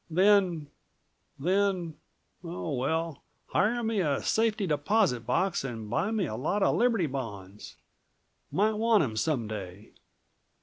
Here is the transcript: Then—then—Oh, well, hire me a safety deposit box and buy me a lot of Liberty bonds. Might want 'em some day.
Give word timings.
Then—then—Oh, 0.09 2.73
well, 2.73 3.21
hire 3.49 3.83
me 3.83 3.99
a 3.99 4.23
safety 4.23 4.65
deposit 4.65 5.27
box 5.27 5.63
and 5.63 5.87
buy 5.91 6.09
me 6.09 6.25
a 6.25 6.33
lot 6.35 6.63
of 6.63 6.75
Liberty 6.75 7.05
bonds. 7.05 7.75
Might 8.51 8.73
want 8.73 9.03
'em 9.03 9.15
some 9.15 9.47
day. 9.47 9.91